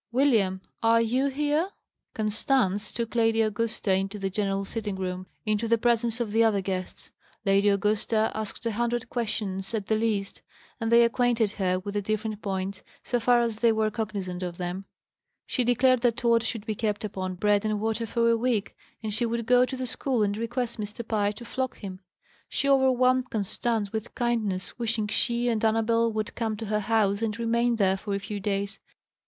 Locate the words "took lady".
2.91-3.39